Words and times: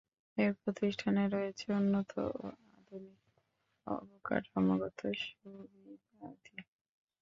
এ 0.37 0.45
প্রতিষ্ঠানে 0.61 1.23
রয়েছে 1.27 1.65
উন্নত 1.79 2.11
ও 2.35 2.45
আধুনিক 2.75 3.21
অবকাঠামোগত 3.87 4.99
সুবিধাদি। 5.21 6.55